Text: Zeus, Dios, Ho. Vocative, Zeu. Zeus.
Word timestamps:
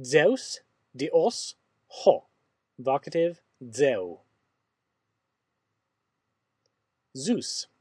Zeus, 0.00 0.62
Dios, 0.94 1.56
Ho. 1.88 2.24
Vocative, 2.78 3.40
Zeu. 3.60 4.20
Zeus. 7.14 7.71